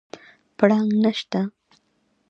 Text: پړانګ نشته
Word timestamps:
پړانګ 0.57 0.89
نشته 1.03 1.41